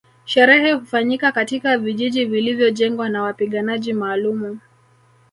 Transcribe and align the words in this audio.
Sherehe 0.25 0.71
hufanyika 0.73 1.31
katika 1.31 1.77
vijiji 1.77 2.25
vilivyojengwa 2.25 3.09
na 3.09 3.23
wapiganaji 3.23 3.93
maalumu 3.93 4.59